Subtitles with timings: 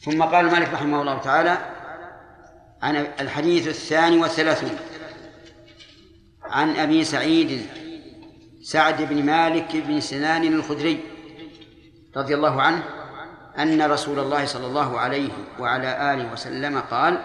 [0.00, 1.58] ثم قال مالك رحمه الله تعالى
[2.82, 4.70] عن الحديث الثاني والثلاثون.
[6.42, 7.66] عن أبي سعيد
[8.62, 11.04] سعد بن مالك بن سنان الخدري
[12.16, 12.82] رضي الله عنه
[13.58, 17.18] أن رسول الله صلى الله عليه وعلى آله وسلم قال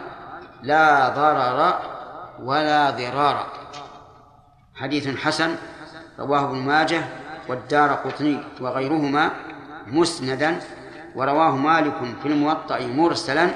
[0.63, 1.79] لا ضرر
[2.39, 3.53] ولا ضرار.
[4.75, 5.55] حديث حسن
[6.19, 7.03] رواه ابن ماجه
[7.47, 9.31] والدار قطني وغيرهما
[9.87, 10.59] مسندا
[11.15, 13.49] ورواه مالك في الموطأ مرسلا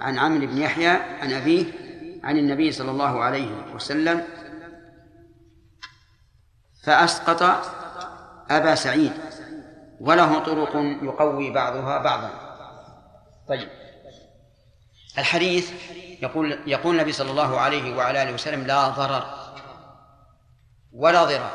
[0.00, 1.64] عن عمرو بن يحيى عن أبيه
[2.24, 4.24] عن النبي صلى الله عليه وسلم
[6.84, 7.42] فأسقط
[8.50, 9.12] أبا سعيد
[10.00, 12.30] وله طرق يقوي بعضها بعضا.
[13.48, 13.68] طيب.
[15.18, 15.72] الحديث
[16.22, 19.24] يقول يقول النبي صلى الله عليه وعلى آله وسلم لا ضرر
[20.92, 21.50] ولا ضرار.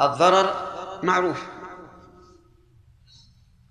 [0.00, 0.54] الضرر
[1.02, 1.57] معروف.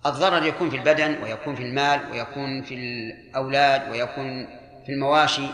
[0.07, 4.45] الضرر يكون في البدن ويكون في المال ويكون في الأولاد ويكون
[4.85, 5.49] في المواشي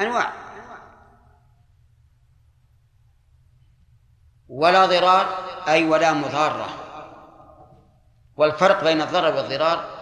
[0.00, 0.32] أنواع.
[4.48, 5.26] ولا ضرار
[5.68, 6.68] أي ولا مضارة.
[8.36, 9.96] والفرق بين الضرر والضرار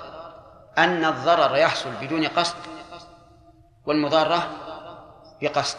[0.78, 2.56] أن الضرر يحصل بدون قصد
[3.86, 4.50] والمضارة
[5.42, 5.78] بقصد.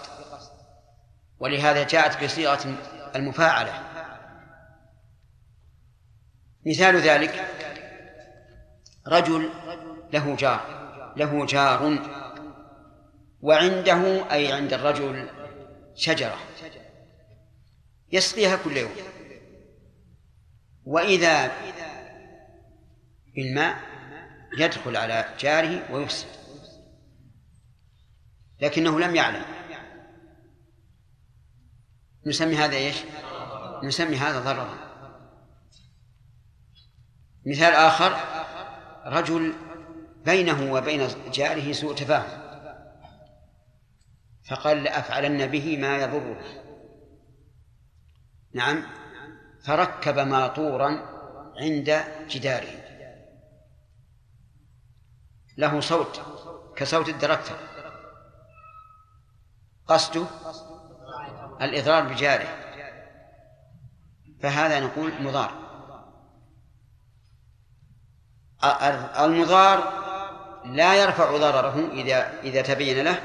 [1.39, 2.75] ولهذا جاءت بصيغة
[3.15, 3.73] المفاعلة.
[6.65, 7.54] مثال ذلك
[9.07, 9.49] رجل
[10.13, 11.99] له جار له جار.
[13.41, 15.29] وعنده أي عند الرجل
[15.95, 16.37] شجرة
[18.11, 18.91] يسقيها كل يوم.
[20.85, 21.51] وإذا
[23.35, 23.77] بالماء
[24.57, 26.27] يدخل على جاره ويفسد
[28.61, 29.45] لكنه لم يعلم.
[32.25, 32.95] نسمي هذا إيش؟
[33.83, 34.77] نسمي هذا ضررا.
[37.45, 38.34] مثال آخر
[39.05, 39.53] رجل
[40.25, 42.45] بينه وبين جاره سوء تفاهم
[44.49, 46.41] فقال لأفعلن به ما يضره.
[48.53, 48.83] نعم
[49.63, 50.89] فركب ماطورا
[51.61, 52.85] عند جداره.
[55.57, 56.21] له صوت
[56.75, 57.55] كصوت الدركتر
[59.87, 60.25] قصده
[61.61, 62.47] الإضرار بجاره.
[64.41, 65.64] فهذا نقول مضار.
[69.19, 69.93] المضار
[70.65, 73.21] لا يرفع ضرره إذا إذا تبين له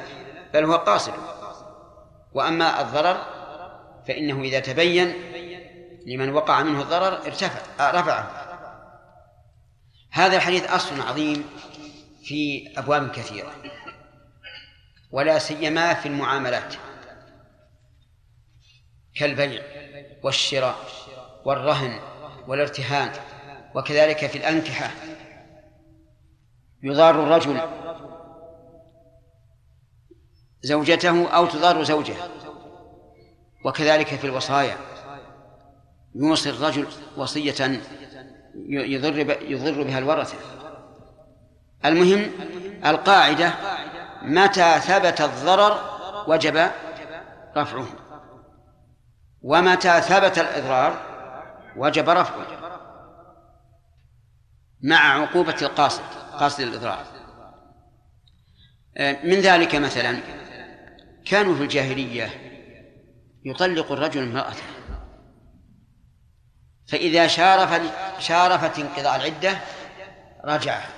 [0.54, 1.12] بل هو قاصد.
[2.32, 3.26] وأما الضرر
[4.08, 5.14] فإنه إذا تبين
[6.06, 7.60] لمن وقع منه الضرر ارتفع
[8.00, 8.30] رفعه.
[10.10, 11.44] هذا الحديث أصل عظيم
[12.24, 13.52] في أبواب كثيرة
[15.10, 16.74] ولا سيما في المعاملات
[19.14, 19.62] كالبيع
[20.22, 20.76] والشراء
[21.44, 22.00] والرهن
[22.46, 23.12] والارتهان
[23.74, 24.90] وكذلك في الأنكحة.
[26.82, 27.60] يضار الرجل
[30.62, 32.14] زوجته أو تضار زوجه.
[33.64, 34.76] وكذلك في الوصايا.
[36.14, 36.86] يوصي الرجل
[37.16, 37.80] وصية
[38.66, 40.36] يضر يضر بها الورثة.
[41.84, 42.30] المهم
[42.86, 43.54] القاعدة
[44.22, 45.78] متى ثبت الضرر
[46.28, 46.70] وجب
[47.56, 47.86] رفعه.
[49.42, 51.02] ومتى ثبت الإضرار
[51.76, 52.46] وجب رفعه.
[54.82, 56.19] مع عقوبة القاصد.
[56.38, 57.04] قاصد الإضرار.
[58.96, 60.20] آه، من ذلك مثلا
[61.24, 62.30] كانوا في الجاهلية
[63.44, 64.62] يطلق الرجل امرأته.
[66.88, 69.58] فإذا شارف شارفت انقضاء العدة
[70.44, 70.88] رجعها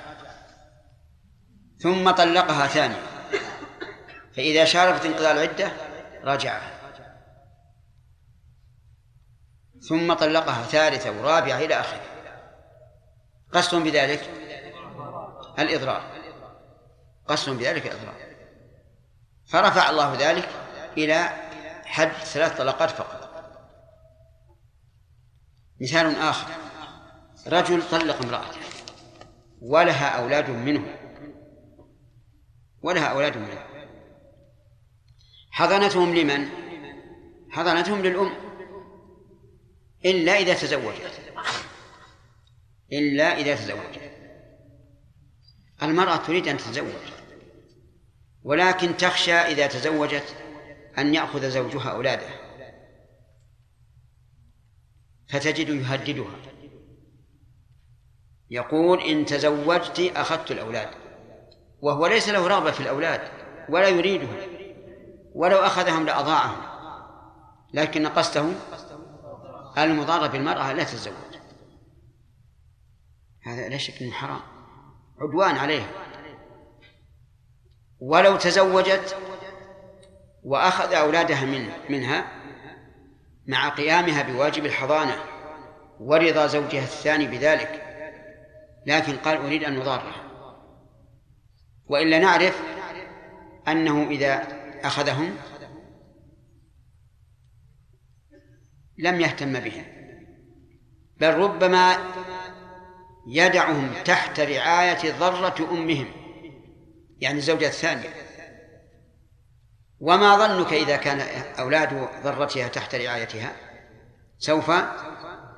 [1.79, 3.03] ثم طلقها ثانية
[4.37, 5.73] فإذا شارفت انقضاء العدة
[6.25, 6.73] رجعها
[9.89, 12.01] ثم طلقها ثالثة ورابعة إلى آخره.
[13.53, 14.31] قصد بذلك؟
[15.59, 16.23] الإضرار.
[17.29, 18.15] قصد بذلك الإضرار
[19.47, 20.49] فرفع الله ذلك
[20.99, 21.29] إلى
[21.85, 23.23] حد ثلاث طلقات فقط.
[25.81, 26.51] مثال آخر.
[27.47, 28.61] رجل طلق امرأته
[29.63, 30.99] ولها أولاد منه.
[32.83, 33.67] ولها أولاد منه.
[35.51, 36.49] حضنتهم لمن؟
[37.51, 38.35] حضنتهم للأم.
[40.05, 41.33] إلا إذا تزوجت.
[42.93, 44.12] إلا إذا تزوجت.
[45.83, 47.13] المرأة تريد أن تتزوج
[48.43, 50.37] ولكن تخشى إذا تزوجت
[50.99, 52.29] أن يأخذ زوجها أولاده
[55.29, 56.37] فتجد يهددها.
[58.51, 60.89] يقول إن تزوجت أخذت الأولاد
[61.81, 63.21] وهو ليس له رغبة في الأولاد
[63.69, 64.37] ولا يريدهم
[65.35, 66.73] ولو أخذهم لأضاعهم
[67.75, 68.53] لكن قصده
[69.79, 71.37] المضارة بالمرأة لا تتزوج.
[73.43, 74.52] هذا لا شك إنه حرام.
[75.19, 75.89] عدوان عليها
[78.01, 79.17] ولو تزوجت
[80.43, 82.43] وأخذ أولادها من منها
[83.47, 85.17] مع قيامها بواجب الحضانة
[86.01, 87.83] ورضا زوجها الثاني بذلك
[88.87, 90.15] لكن قال أريد أن نضاره
[91.87, 92.63] وإلا نعرف
[93.69, 94.43] أنه إذا
[94.85, 95.37] أخذهم
[98.99, 99.85] لم يهتم بهم
[101.21, 101.97] بل ربما
[103.27, 106.07] يدعهم تحت رعاية ضرة أمهم.
[107.21, 108.09] يعني الزوجة الثانية.
[110.01, 111.21] وما ظنك إذا كان
[111.59, 113.57] أولاد ضرتها تحت رعايتها؟
[114.39, 114.71] سوف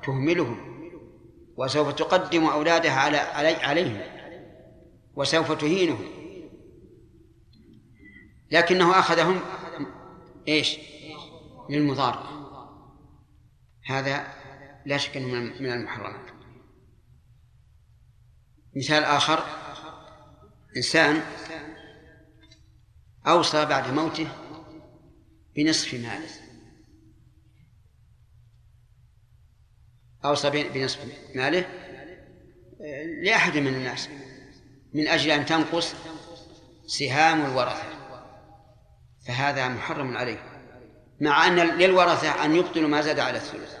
[0.03, 0.75] تهملهم.
[1.57, 4.01] وسوف تقدم أولادها على علي عليهم.
[5.15, 6.05] وسوف تهينهم.
[8.51, 9.41] لكنه أخذهم
[10.47, 10.77] إيش؟
[11.69, 12.35] للمضارة
[13.85, 14.27] هذا
[14.85, 15.27] لا شك أنه
[15.59, 16.34] من المحرمات.
[18.75, 19.43] مثال آخر
[20.77, 21.23] إنسان
[23.27, 24.27] أوصى بعد موته
[25.55, 26.29] بنصف ماله
[30.25, 30.99] أوصى بنصف
[31.35, 31.65] ماله
[33.23, 34.09] لأحد من الناس
[34.93, 35.93] من أجل أن تنقص
[36.87, 37.95] سهام الورثة.
[39.27, 40.39] فهذا محرم عليه
[41.21, 43.77] مع أن للورثة أن يبطلوا ما زاد على الثلث.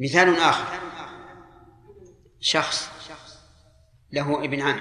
[0.00, 0.80] مثال آخر
[2.40, 2.90] شخص
[4.12, 4.80] له ابن عم.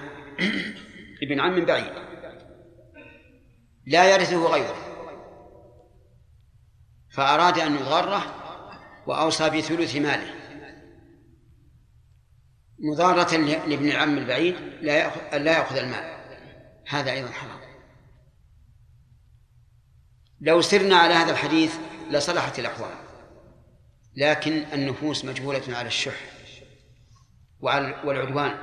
[1.24, 1.94] ابن عم من بعيد.
[3.86, 4.76] لا يرثه غيره.
[7.10, 8.36] فأراد أن يضاره
[9.08, 10.34] وأوصى بثلث ماله.
[12.80, 16.16] مضارة لابن العم البعيد لا يأخذ لا يأخذ المال.
[16.88, 17.60] هذا أيضا حرام.
[20.42, 21.76] لو سرنا على هذا الحديث
[22.12, 22.96] لصلحت الأحوال
[24.16, 26.35] لكن النفوس مجبولة على الشح.
[28.06, 28.58] والعدوان.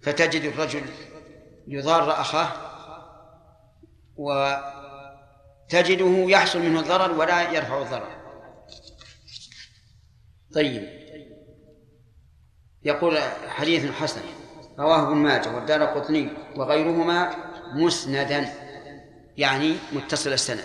[0.00, 0.82] فتجد الرجل
[1.68, 2.48] يضار أخاه
[4.16, 8.22] وتجده يحصل منه الضرر ولا يرفع الضرر.
[10.54, 11.02] طيب.
[12.84, 13.18] يقول
[13.48, 14.20] حديث حسن
[14.78, 17.30] رواه ابن ماجه والدار قطني وغيرهما
[17.74, 18.52] مسندا
[19.36, 20.64] يعني متصل السند.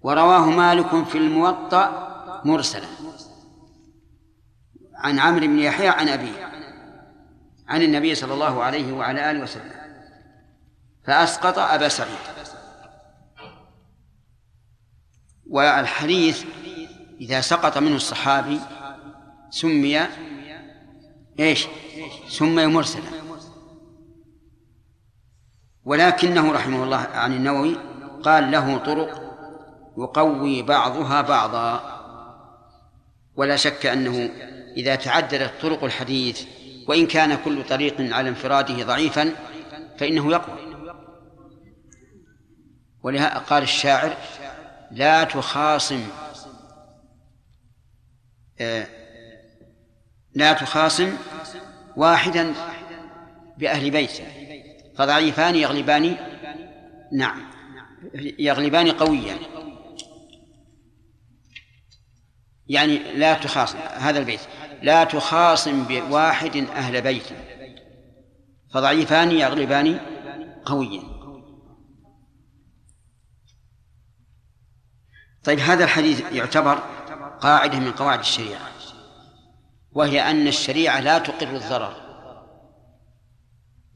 [0.00, 2.12] ورواه مالك في الموطأ
[2.44, 2.86] مرسلا.
[5.02, 6.52] عن عمرو بن يحيى عن أبيه
[7.68, 9.72] عن النبي صلى الله عليه وعلى آله وسلم
[11.04, 12.18] فأسقط أبا سعيد.
[15.50, 16.44] والحديث
[17.20, 18.60] إذا سقط منه الصحابي
[19.50, 20.00] سمي
[21.40, 21.66] إيش؟
[22.28, 23.10] سمي مرسلا.
[25.84, 27.76] ولكنه رحمه الله عن النووي
[28.22, 29.22] قال له طرق
[29.98, 31.98] يقوي بعضها بعضا.
[33.36, 34.30] ولا شك أنه
[34.76, 36.44] إذا تعددت طرق الحديث
[36.88, 39.32] وإن كان كل طريق على انفراده ضعيفا
[39.98, 40.58] فإنه يقوى.
[43.02, 44.16] ولهذا قال الشاعر
[44.90, 46.06] لا تخاصم
[48.60, 48.86] آه،
[50.34, 51.16] لا تخاصم
[51.96, 52.54] واحدا
[53.58, 54.24] بأهل بيته
[54.96, 56.16] فضعيفان يغلبان
[57.12, 57.50] نعم
[58.38, 59.36] يغلبان قويا.
[62.68, 64.40] يعني لا تخاصم هذا البيت.
[64.82, 67.26] لا تخاصم بواحد أهل بيت.
[68.74, 70.00] فضعيفان يغلبان
[70.64, 71.02] قويا.
[75.44, 76.78] طيب هذا الحديث يعتبر
[77.40, 78.72] قاعدة من قواعد الشريعة
[79.92, 81.96] وهي أن الشريعة لا تقر الضرر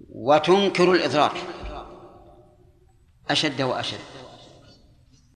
[0.09, 1.33] وتنكر الإضرار.
[3.31, 4.26] أشد وأشد.